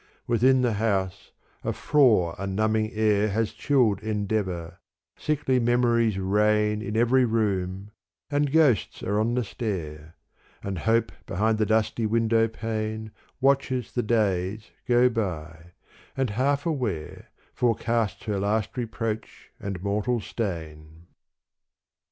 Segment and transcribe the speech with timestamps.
[0.25, 1.31] Within the house
[1.63, 4.79] a frore and numbing air Has chilled endeavour:
[5.15, 7.91] sickly memories reign In every room
[8.31, 10.15] and ghosts are on the stair:
[10.63, 13.11] And hope behind the dusty window pane
[13.41, 15.73] Watches the days go by,
[16.17, 21.05] and half aware Forecasts her last reproach and mortal stain.